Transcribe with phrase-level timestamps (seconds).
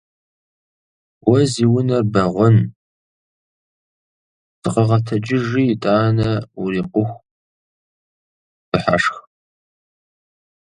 [1.27, 2.57] Уэ зи унэр бэгъуэн!
[4.59, 6.29] Сыкъэгъэтэджыжи итӏанэ
[6.61, 7.19] урикъуху
[8.69, 9.17] дыхьэшх!